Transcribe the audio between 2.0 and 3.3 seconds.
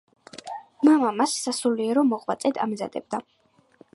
მოღვაწედ ამზადებდა.